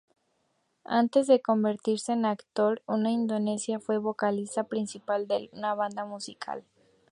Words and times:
Antes 0.95 1.27
de 1.27 1.43
convertirse 1.43 2.13
en 2.13 2.25
actor, 2.25 2.81
en 2.87 3.05
Indonesia 3.05 3.79
fue 3.79 3.99
vocalista 3.99 4.63
principal 4.63 5.27
de 5.27 5.47
una 5.53 5.75
banda 5.75 6.05
musical. 6.05 6.65